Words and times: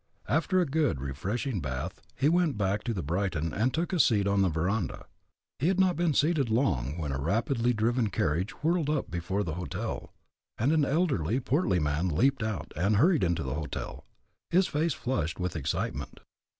After 0.27 0.59
a 0.59 0.65
good, 0.65 0.99
refreshing 0.99 1.59
bath 1.59 2.01
he 2.15 2.27
went 2.27 2.57
back 2.57 2.83
to 2.85 2.91
the 2.95 3.03
Brighton 3.03 3.53
and 3.53 3.71
took 3.71 3.93
a 3.93 3.99
seat 3.99 4.25
on 4.25 4.41
the 4.41 4.49
veranda. 4.49 5.05
He 5.59 5.67
had 5.67 5.79
not 5.79 5.95
been 5.95 6.15
seated 6.15 6.49
long 6.49 6.97
when 6.97 7.11
a 7.11 7.19
rapidly 7.21 7.71
driven 7.71 8.09
carriage 8.09 8.49
whirled 8.63 8.89
up 8.89 9.11
before 9.11 9.43
the 9.43 9.53
hotel, 9.53 10.11
and 10.57 10.71
an 10.71 10.85
elderly, 10.85 11.39
portly 11.39 11.77
man 11.77 12.07
leaped 12.07 12.41
out 12.41 12.73
and 12.75 12.95
hurried 12.95 13.23
into 13.23 13.43
the 13.43 13.53
hotel, 13.53 14.03
his 14.49 14.65
face 14.65 14.93
flushed 14.95 15.39
with 15.39 15.55
excitement. 15.55 16.19